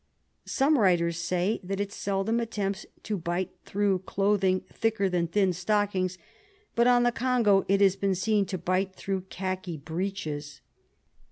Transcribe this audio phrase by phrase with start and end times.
[0.47, 6.17] Some writers say that it seldom attempts to bite through clothing thicker than thin stockings,
[6.75, 10.61] but on the Congo it has been seen to bite through lihaki breeches.